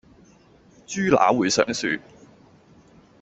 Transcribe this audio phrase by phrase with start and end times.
[0.87, 1.99] 豬乸會上樹